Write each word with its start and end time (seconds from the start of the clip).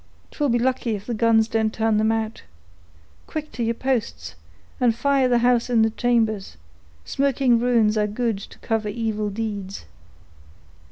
'Twill 0.31 0.49
be 0.49 0.57
lucky 0.57 0.95
if 0.95 1.05
the 1.05 1.13
guns 1.13 1.47
don't 1.47 1.75
turn 1.75 1.97
them 1.97 2.11
out. 2.11 2.41
Quick, 3.27 3.51
to 3.51 3.61
your 3.61 3.75
posts, 3.75 4.33
and 4.79 4.95
fire 4.95 5.27
the 5.27 5.37
house 5.45 5.69
in 5.69 5.83
the 5.83 5.91
chambers; 5.91 6.57
smoking 7.05 7.59
ruins 7.59 7.95
are 7.95 8.07
good 8.07 8.39
to 8.39 8.57
cover 8.57 8.89
evil 8.89 9.29
deeds." 9.29 9.85